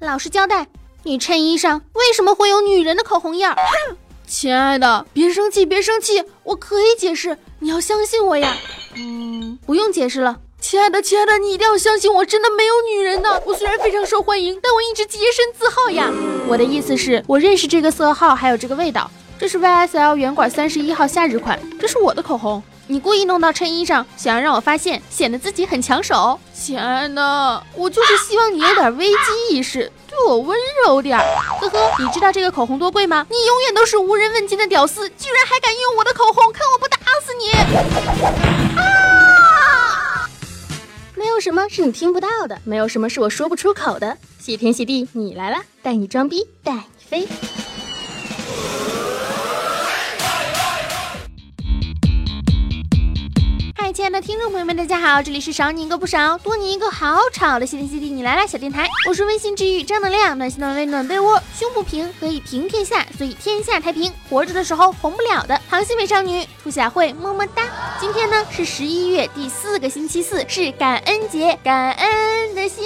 [0.00, 0.66] 老实交代，
[1.02, 3.54] 你衬衣上为什么会有女人的口红印儿？
[4.26, 8.56] 亲爱的，别生气，别生气，我可以解释，你要相信我呀。
[8.96, 10.38] 嗯，不用解释了。
[10.58, 13.42] 亲爱的，亲爱的，你一定要相信我，真的没有女人的。
[13.44, 16.10] 我虽然非常受欢迎，但我一直洁身自好呀。
[16.48, 19.10] 我的意思是，我认识这个色号，还有这个味道。
[19.38, 22.62] 这是 YSL 圆管三十一号夏日款，这是我的口红。
[22.90, 26.40] 你故意弄到衬衣上，想要让我发现，显得自己很抢手。
[26.52, 29.14] 亲爱的，我就是希望你有点危机
[29.48, 31.16] 意识，对我温柔点。
[31.16, 33.24] 呵呵，你知道这个口红多贵吗？
[33.30, 37.52] 你永远都是无人问津的屌丝，居然还敢用我的口红，看我不打死你！
[38.76, 40.28] 啊！
[41.14, 44.18] 没有什么是你听不到的，没有什么是我说不出口的。
[44.40, 47.28] 谢天谢地，你来了，带你装逼，带你飞。
[54.10, 67.62] 爱的听众朋友们，大家好，这里是少你一个不少，多你一个好吵的谢天谢地你来啦小电台，我是温馨治愈正能量，暖心暖胃暖被窝，胸不平可以平天下，所以天下太平，活着的时候红不了的螃蟹美少女兔小慧么么哒。
[68.00, 72.84] 今天呢是十一月第四个星期四，是感恩节，感恩的心，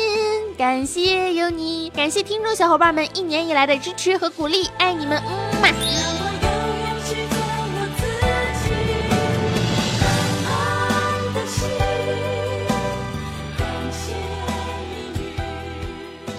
[0.58, 6.13] 感谢有你，感谢听众小伙伴们一年以来的支持和鼓励，爱你们，嗯嘛。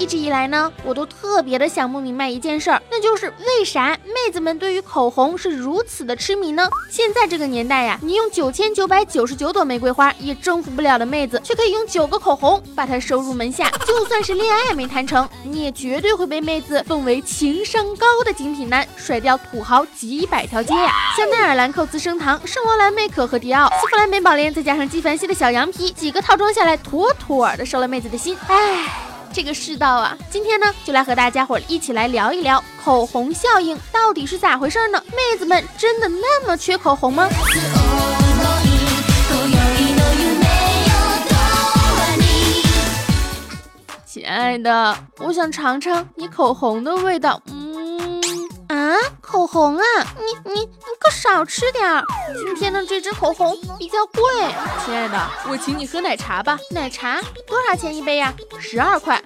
[0.06, 6.70] 一直以来呢，我都特别的想不明白一件事儿，那就是为啥妹子们对于口红是如此的痴迷呢？
[6.92, 13.68] 现在这个年代呀，你用九千九百九十九朵玫瑰花也征服不了的妹子，却可以用九个口红把她收入门下。
[13.88, 20.92] 就算是恋爱没谈成，你也绝对会被妹子奉为情商高的精品男，甩掉土豪几百条街呀！
[21.18, 28.38] 香奈儿、兰蔻、资生堂、圣罗兰、魅可和迪奥、丝芙兰、美宝莲，再加上纪梵希的小羊皮，几个套装下来，妥妥的收了妹子的心。
[28.46, 29.05] 唉。
[29.36, 35.04] 这个世道啊，今天呢，就来和大家伙一起来聊一聊口红效应到底是咋回事呢？
[35.10, 37.28] 妹子们真的那么缺口红吗？
[44.06, 47.42] 亲爱的，我想尝尝你口红的味道。
[47.48, 48.22] 嗯
[48.70, 49.84] 啊，口红啊，
[50.18, 52.04] 你你你可少吃点儿。
[52.46, 54.22] 今天的这支口红比较贵，
[54.86, 55.20] 亲爱的，
[55.50, 56.58] 我请你喝奶茶吧。
[56.70, 58.34] 奶茶多少钱一杯呀？
[58.60, 59.22] 十二块。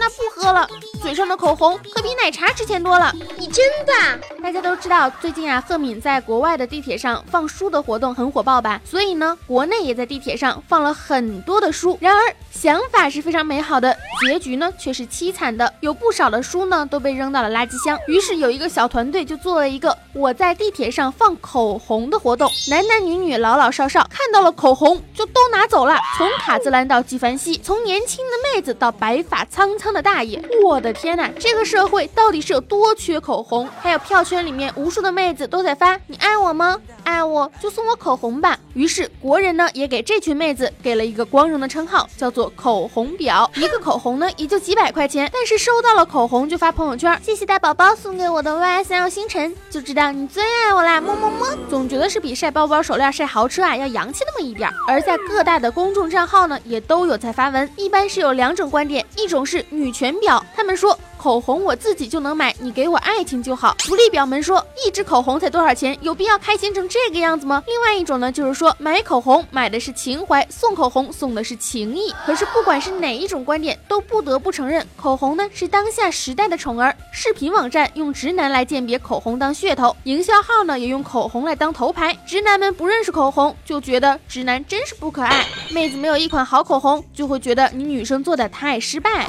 [0.00, 0.68] 那不喝了，
[1.02, 3.12] 嘴上的口红可比奶茶值钱多了。
[3.36, 3.92] 你真的？
[4.40, 8.80] 大家都知道，最近啊，赫敏在国外的地铁上放书的活动很火爆吧？
[8.84, 11.98] 所以呢，国内也在地铁上放了很多的书。
[12.00, 12.20] 然而，
[12.52, 17.98] 想法是非常美好的，结局呢却是凄惨的，有不少的书呢都被扔到了垃圾箱。
[18.06, 29.88] 于是有一个小团队就做了一个我在地铁上放口红的活动，男男女女、老老少少看到了口红就都拿走了，从卡姿兰到纪梵希，从年轻的妹子到白发苍苍。
[29.88, 33.66] 的大爷，我的天呐，这个社会到底是有多缺口红？
[33.80, 36.78] 还有票圈里面无数的妹子都在发，你爱我吗？
[37.08, 38.58] 爱我就送我口红吧。
[38.74, 43.48] 于是国人呢也给这群妹子给了一个光荣的称号，叫做口红婊。
[43.54, 51.46] 一个口红呢也就几百块钱，但是收到了口红就发朋友圈，谢谢大宝宝送给我的 YSL 星辰，就知道你最爱我啦，么么么。
[51.70, 54.70] 总觉得是比晒包包手链晒豪车啊要洋气那么一点。
[54.86, 59.64] 而在各大的公众账号呢也都有在发文，一般是有两种观点，一种是。
[59.70, 60.98] 女权婊，他们说。
[61.18, 63.76] 口红我自己就能买，你给我爱情就好。
[63.80, 65.98] 福利表们说，一支口红才多少钱？
[66.00, 67.62] 有必要开心成这个样子吗？
[67.66, 72.14] 另外一种呢，就是说买口红买的是情怀，送口红送的是情谊。
[72.24, 76.94] 可是不管是哪一种观点，都不得不承认，口红呢是当下时代的宠儿。
[77.12, 82.16] 视频网站用直男来鉴别口红当噱头，营销号呢也用口红来当头牌。
[82.24, 85.44] 直男们不认识口红，就觉得直男真是不可爱。
[85.70, 89.26] 妹子没有一款好口红，就会觉得你女生做的太失败。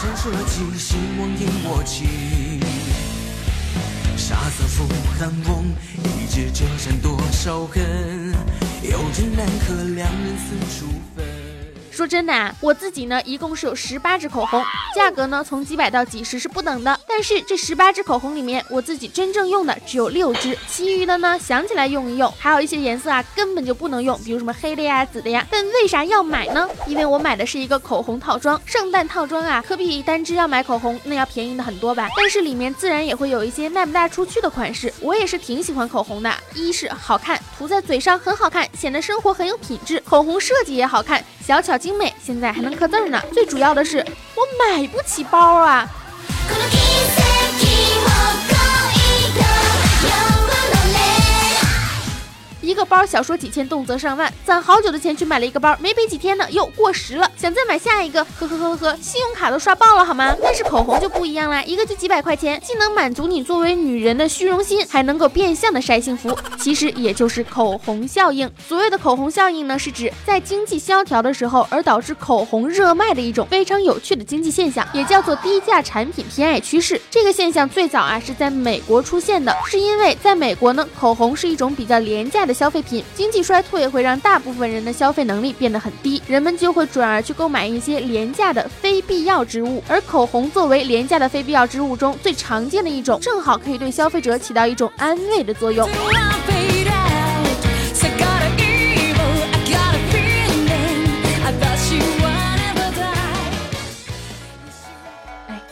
[0.00, 2.60] 身射击，心梦引我起。
[4.16, 4.86] 沙色覆
[5.18, 7.82] 寒翁，一掷折扇多少恨，
[8.80, 10.86] 有情难可两人四处
[11.16, 11.27] 分。
[11.98, 14.64] 说真的啊，我自己呢，一共是有十八支口红，
[14.94, 17.00] 价格呢从几百到几十是不等的。
[17.08, 25.44] 但是这十八支口红里面，我自己真正用的只有六支，其余的呢想起来用一用，还有一些颜色啊根本就不能用，比如什么黑的呀、紫的呀。
[25.50, 26.68] 但为啥要买呢？
[26.86, 32.08] 因为我买的是一个口红套装，圣诞套装啊，可比单支要买口红那要便宜的很多吧。
[32.16, 41.96] 但是里面自然也会有一些卖不大出去的款式，我也是挺喜欢口红的，一是好看，涂在嘴上很好看，显得生活很有品质，口红设计也好看，小巧精。
[41.96, 43.18] 美，现在还能刻字呢。
[43.32, 44.04] 最主要的是，
[44.34, 45.88] 我买不起包啊。
[52.88, 60.34] 包小说几千，动辄上万，攒好久的钱去买了一个包，没背几天呢，又过时了，想再买下一个，呵呵呵呵，信用卡都刷爆了好吗？
[60.42, 68.50] 但是口红就不一样啦，一个就几百块钱，既能满足你作为女人的虚荣心，还能够变相的晒幸福，其实也就是口红效应。
[68.66, 77.00] 所谓的口红效应呢，是指在经济萧条的时候而导致口红热卖的一种非常有趣的经济现象，也叫做低价产品偏爱趋势。
[77.10, 95.88] 这个现象最早啊是在美国出现的，是因为在美国呢，口红是一种比较廉价的消费品，经济衰退会让大部分人的消费能力变得很低，人们就会转而去购买一些廉价的非必要之物，而口红作为廉价的非必要之物中最常见的一种，正好可以对消费者起到一种安慰的作用。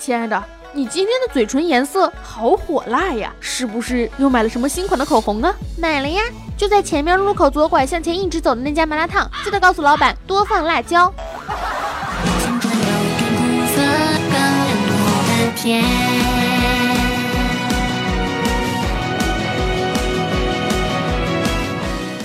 [0.06, 0.41] 亲爱的，
[0.73, 5.53] 你今天的嘴唇颜色好火辣呀，是不是又买了什么新款的口红啊？
[5.76, 6.23] 买了呀，
[6.56, 11.12] 就在前面路口左拐向前一直走的那家麻辣烫，记得告诉老板多放辣椒。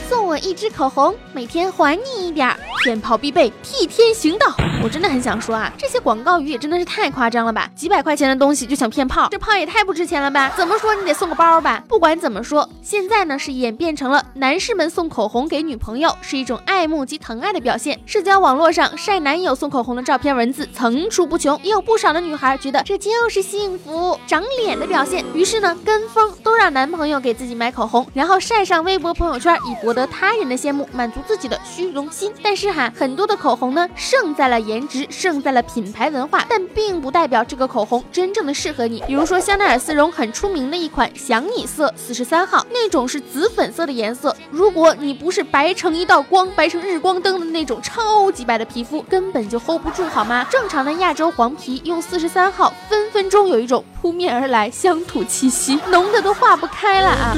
[0.07, 2.55] 送我一支口红，每天还你一点儿。
[2.83, 4.47] 骗炮必备，替天行道。
[4.83, 7.69] 我真的很想说啊，这些广告语也真的是太夸张了吧！
[7.75, 10.51] 几百块钱的东西就想骗炮，这炮也太不值钱了吧？
[10.57, 11.83] 怎么说你得送个包吧？
[11.87, 17.99] 不管怎么说，现在呢是演变成了男士们送口红给女朋友是一种爱慕及疼爱的表现。
[18.07, 32.33] 社交网络上晒男友送口红的照片文字层出不穷，也有不少的女孩觉得这就是幸福长脸的表现，于是呢跟风都让男朋友给自己买口红，然后晒上微博朋友圈，以博得他人的羡慕，满足自己的虚荣心。
[32.41, 39.03] 但是哈，很多的口红呢胜在了颜值，胜在了品牌文化，但并不代表这个口红真正的适合你。
[39.05, 50.45] 比如说香奈儿丝绒很出名的一款想你色四十三号，那种是紫粉色的颜色，如果你不是白成一道光，白成日光灯的那种超级白的皮肤，根本就 hold 不住好吗？
[50.49, 57.35] 正常的亚洲黄皮用四十三号，分分钟有一种扑面而来乡土气息，浓的都化不开了啊！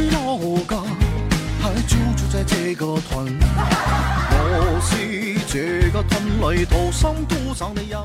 [1.61, 1.69] 还
[4.83, 7.99] 是这个屯里土生土长的人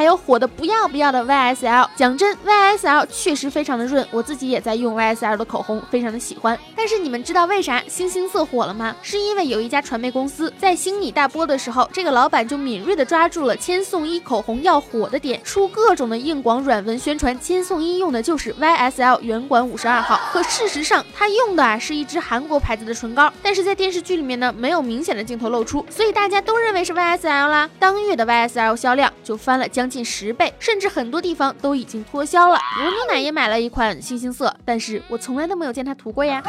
[0.00, 6.58] 还有火的不要不要的 YSL，讲真，YSL 确实非常的润，我自己也在用 YSL 的口红，非常的喜欢。
[6.74, 8.96] 但是你们知道为啥星星色火了吗？
[9.02, 20.18] 是因为有一家传媒公司在星米大播的时候，这个老板就敏锐的抓住了千颂伊口红要火的点，出各种的硬广软文宣传千颂伊用的就是 YSL 圆管五十二号。
[20.32, 27.68] 可事实上，他用的啊是一支韩国牌子的唇膏，但是在电视剧里面呢没有明显的镜头露出，所以大家都认为是 YSL 啦。
[27.78, 32.54] 当月的 YSL 销量就翻了将近十倍，甚至很多地方都已经脱销了。
[32.78, 36.40] 我牛奶也买了一款星星色，但是我从来都没有见他涂过呀。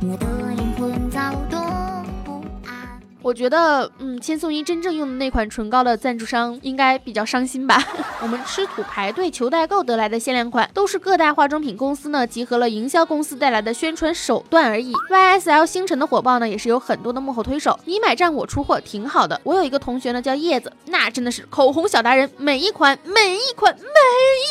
[0.00, 1.73] 我
[3.24, 7.82] 我觉得，嗯，千颂伊真正用的那款唇膏的赞助商应该比较伤心吧。
[8.20, 14.92] 我们吃土排队求代购得来的限量款，都是各大化妆品公司呢集合了营销公司带来的宣传手段而已。
[15.10, 17.80] YSL 星辰的火爆呢，也是有很多的幕后推手。
[17.86, 19.40] 你买账我出货，挺好的。
[19.42, 23.82] 我有一个同学呢叫叶子，那真的是口红小达人，每一款每一款每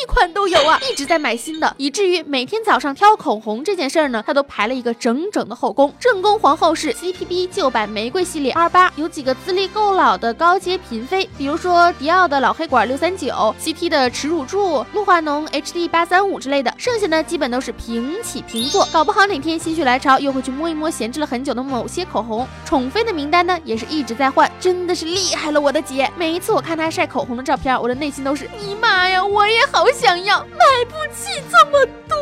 [0.02, 5.94] 一款都有啊，一直在买新的，以至于每天早上挑口红这件事儿呢，他都排了一个整整的后宫。
[6.00, 8.52] 正宫皇后是 CPB 旧版玫瑰系列。
[8.64, 13.28] 二八有几个资历够老的高阶嫔妃，比如说迪奥的老黑管六三九
[13.62, 22.48] ，CT 的耻辱柱，露华浓 HD 八三五之类的，剩下的基本都是平起平坐，搞不好哪天心血来潮又会去摸一摸闲置了很久的某些口红。
[22.64, 26.10] 宠妃的名单呢也是一直在换，真的是厉害了我的姐！
[26.16, 32.16] 每一次我看她晒口红的照片，我的内心都是你妈呀，我也好想要，买不起这么多。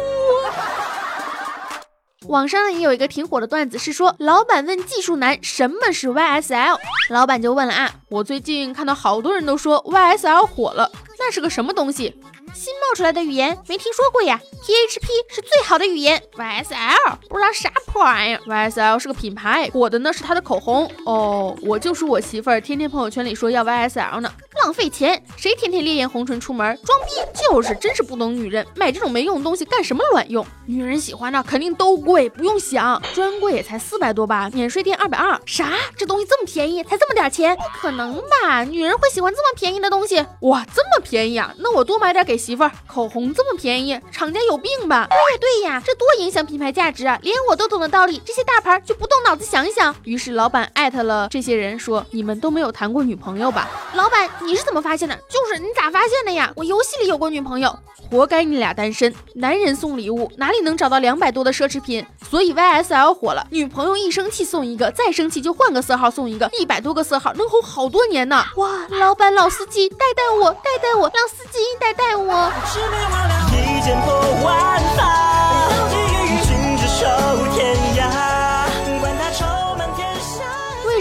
[2.27, 6.77] 网上呢也有一个挺火的段子，是说老板问技术男什么是 YSL，
[7.09, 12.15] 老板就问了啊，我最近看到好多人都说 YSL 火了，那是个什么东西？
[12.53, 20.91] 新冒出来的语言没听说过呀 PHP 是最好的语言，YSL 不知道啥破玩意儿，YSL 是个品牌，火的呢是它的口红。
[21.05, 24.31] 哦，我就说我媳妇儿天天朋友圈里说要 YSL 呢，
[24.62, 27.12] 浪费钱，谁天天烈焰红唇出门装逼？
[27.39, 30.46] 就是，真是不懂女人，买这种没用的东西干什么卵用？
[30.65, 35.72] 女人喜欢的肯定都贵，不用想，专柜也才四百多吧，免税店二百二，啥？
[35.96, 37.56] 这东西这么便宜，才这么点钱？
[37.56, 38.63] 不可能吧？
[38.65, 40.25] 女人会喜欢这么便宜的东西？
[40.41, 41.53] 哇，这么便宜啊？
[41.60, 42.41] 那我多买点给。
[42.41, 45.08] 媳妇儿，口红这么便宜，厂家有病吧？
[45.12, 47.20] 对呀对呀，这多影响品牌价值啊！
[47.22, 49.96] 连我都懂的道理，这些大牌就不动脑子想一想？
[50.06, 55.15] 于是老板艾特了这些人说：“你们都没有谈过女朋友吧？”老板，你你是怎么发现的？
[55.29, 56.51] 就是你咋发现的呀？
[56.58, 57.74] 我游戏里有过女朋友，
[58.10, 59.15] 活该你俩单身。
[59.36, 62.05] 男人送礼物哪里能找到两百多的奢侈品？
[62.29, 68.43] 所以 YSL 火了，女朋友一生气送一个，再生气就换个色号送一个，一百多个色号能红好多年呢。
[68.58, 72.51] 哇，老板老司机带带我，带带我，老司机带带我。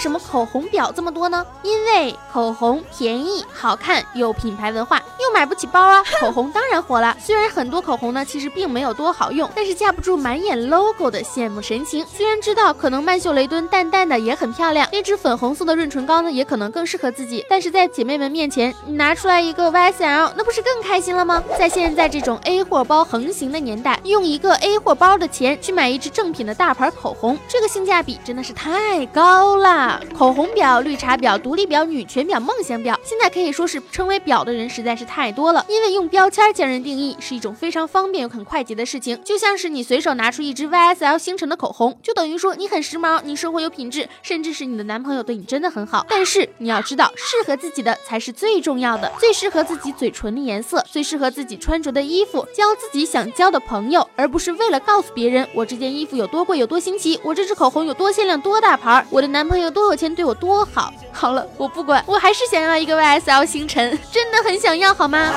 [0.01, 1.45] 为什么口红表这么多呢？
[1.63, 7.15] 因为口红便宜、好看，有品牌文化，又买不起包啊， 口红当然火了。
[7.21, 12.03] 虽然很多口红呢，其实并没有多好用，但是架不住满眼 logo 的羡慕神情。
[12.07, 21.45] 虽然知道可能曼秀雷敦淡淡的也很漂亮，那支粉红色的润唇膏呢，也可能更适合自己，但是在姐妹们面前，你拿出来一个 YSL，那不是更开心了吗？
[21.59, 29.90] 在现在这种 A 货包横行的年代，用一个 A 货包的钱去买一支正品的大牌口红，这个性价比真的是太高了。
[30.17, 35.65] 口红表、绿茶婊、独立婊、女权婊、梦想婊，现在可以说是称为婊的人实在是太多了。
[35.69, 46.05] 因为用标签将人定义是一种非常方便又很快捷的事情，就像是你随手拿出一支 YSL 星辰的口红，就等于说你很时髦，你生活有品质，甚至是你的男朋友对你真的很好。
[46.09, 59.80] 但是你要知道，适合自己的才是最重要的，最适合自己嘴唇的颜色，最适合自己穿着的衣服，交自己想交的朋友，而不是为了告诉别人我这件衣服有多贵有多新奇，我这支口红有多限量多大牌，我的男朋友多。
[59.81, 65.33] 多有钱对我多好，好了，我不管，我还是想要一个 YSL 星辰，真的很想要，好吗？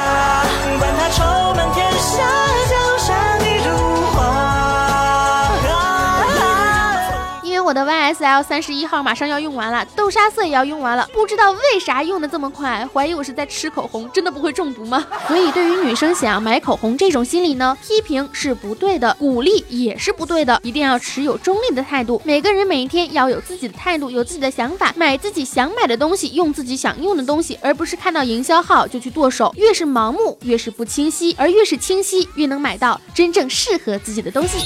[7.73, 15.03] 我的 YSL 三十一号马上要用完了，豆沙色也要用完了，不知道为啥用的这么快，怀疑我是在吃口红，真的不会中毒吗？
[15.27, 22.21] 所以对于女生想要买口红这种心理呢，批评是不对的，鼓励也是不对的，一定要持有中立的态度。
[22.23, 29.51] 每个人每一天要有自己的态度，有自己的想法，买自己想买的东西，用自己想用的东西，而不是看到营销号就去剁手。
[29.57, 34.59] 越是盲目，越是不清晰，而越是清晰，越能买到真正适合自己的东西。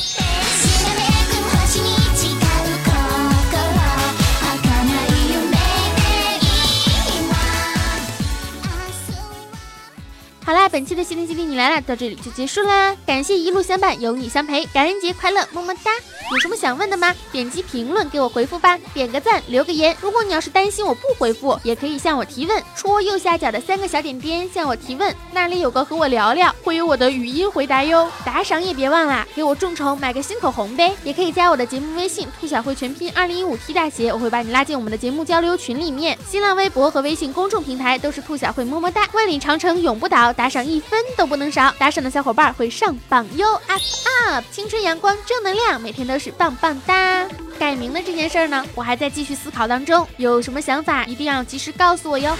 [10.77, 12.96] 本期的心灵基地你来了，到这里就结束啦。
[13.03, 15.89] 感谢一路相伴，有你相陪，感恩节快乐，么么哒。
[16.31, 17.15] 有什么想问的吗？
[17.31, 19.98] 点击评论给我回复吧，点个赞，留个言。
[20.00, 28.07] 如果你要是担心我不回复，也可以向我提问，戳右下角的三个小点点向我提问，那里有个和我聊聊，会有我的语音回答哟。
[28.24, 30.96] 打赏也别忘啦，给我众筹买个新口红呗。
[31.03, 36.15] 也可以加我的节目微信兔小慧全拼二零一五 T 大写，我会把你拉进我们的节目交流群里面。
[36.29, 40.31] 新浪微博和微信公众平台都是兔小慧么么哒，万里长城永不倒。
[40.31, 43.81] 打赏一分都不能少，打赏的小伙伴会上榜哟！up
[44.27, 47.25] up，青春阳光正能量，每天都是棒棒哒。
[47.57, 52.38] 改名的这件事儿呢，我还在继续思考当中，有什么想法一定要及时告诉我哟。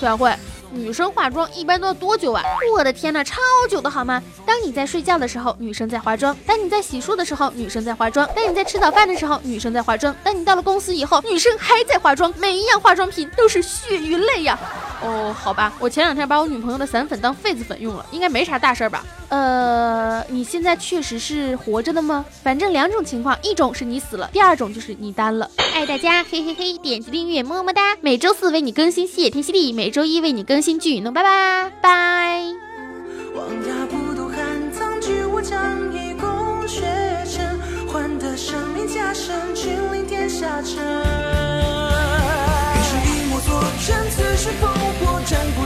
[0.00, 0.34] 兔小慧。
[0.74, 2.42] 女生化妆一般都要多久啊？
[2.74, 3.40] 我的天哪，超
[3.70, 4.20] 久的好吗？
[4.44, 12.32] 当你在睡觉的时候，女生在化妆；当你在洗漱的时候，女生在化妆；当你在吃早饭的时候，女生在化妆；当你到了公司以后，女生还在化妆。
[12.36, 14.58] 每一样化妆品都是血与泪呀。
[15.04, 19.04] 哦，好吧，我前两天把我女朋友的散粉当痱子粉用了，应该没啥大事吧？
[19.28, 22.24] 呃，你现在确实是活着的吗？
[22.42, 25.50] 反正两种情况，一种是你死了，第二种就是你单了。
[25.74, 27.96] 爱大家，嘿嘿嘿，点击订阅，么么哒。
[28.00, 31.70] 每周四为你更新《西野天犀利》，每周一为你更新《剧与弄》，拜拜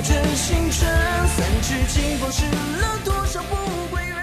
[0.09, 0.89] 枕星辰，
[1.29, 2.47] 三尺青锋弑
[2.81, 3.55] 了多少不
[3.91, 4.17] 归人？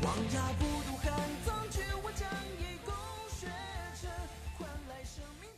[0.00, 1.12] 王牙不渡寒
[1.44, 2.26] 江，却我将
[2.58, 2.94] 义共
[3.28, 3.46] 雪
[4.00, 4.08] 尘，
[4.58, 5.50] 换来生命。